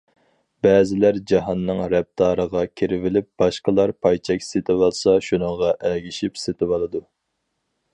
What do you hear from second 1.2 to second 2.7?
جاھاننىڭ رەپتارىغا